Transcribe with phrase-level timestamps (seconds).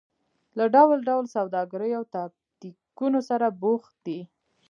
[0.57, 4.19] له ډول ډول سوداګریو او تاکتیکونو سره بوخت دي.